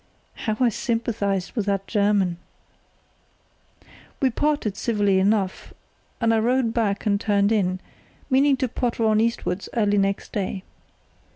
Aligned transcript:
(How 0.33 0.57
I 0.59 0.69
sympathised 0.69 1.51
with 1.55 1.67
that 1.67 1.85
German!) 1.85 2.37
"We 4.19 4.31
parted 4.31 4.75
civilly 4.75 5.19
enough, 5.19 5.75
and 6.19 6.33
I 6.33 6.39
rowed 6.39 6.73
back 6.73 7.05
and 7.05 7.21
turned 7.21 7.51
in, 7.51 7.79
meaning 8.27 8.57
to 8.57 8.67
potter 8.67 9.05
on 9.05 9.21
eastwards 9.21 9.69
early 9.75 9.99
next 9.99 10.31
day. 10.31 10.63